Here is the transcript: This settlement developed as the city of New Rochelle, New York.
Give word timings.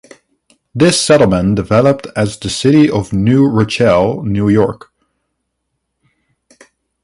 This 0.73 0.99
settlement 0.99 1.55
developed 1.57 2.07
as 2.15 2.39
the 2.39 2.49
city 2.49 2.89
of 2.89 3.13
New 3.13 3.47
Rochelle, 3.47 4.23
New 4.23 4.49
York. 4.49 4.91